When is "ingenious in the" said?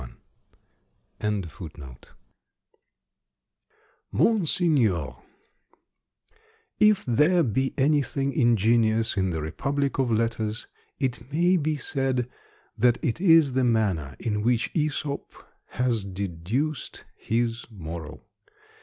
8.33-9.43